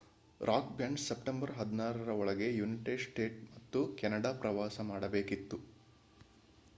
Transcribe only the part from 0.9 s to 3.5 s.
September 16 ರ ಒಳಗೆ United States